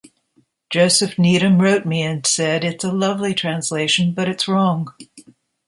Joseph 0.71 1.19
Needham 1.19 1.59
wrote 1.59 1.85
me 1.85 2.01
and 2.01 2.25
said 2.25 2.63
"It's 2.63 2.83
a 2.83 2.91
lovely 2.91 3.35
translation, 3.35 4.13
but 4.15 4.27
it's 4.27 4.47
wrong". 4.47 4.91